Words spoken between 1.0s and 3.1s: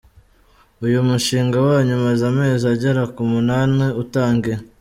mushinga wanyu umaze amezi agera